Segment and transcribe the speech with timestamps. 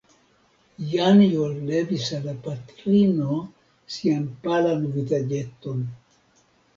[0.91, 3.37] Janjo levis al la patrino
[3.97, 5.85] sian palan vizaĝeton.